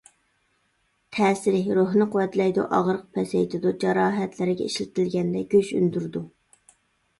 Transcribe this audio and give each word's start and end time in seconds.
تەسىرى: 1.17 1.59
روھنى 1.79 2.07
قۇۋۋەتلەيدۇ، 2.15 2.65
ئاغرىق 2.79 3.05
پەسەيتىدۇ، 3.19 3.75
جاراھەتلەرگە 3.85 4.73
ئىشلىتىلگەندە 4.73 5.47
گۆش 5.55 5.73
ئۈندۈرىدۇ. 5.81 6.27